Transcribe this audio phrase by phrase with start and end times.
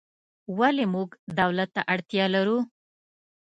[0.57, 2.57] ولې موږ دولت ته اړتیا لرو؟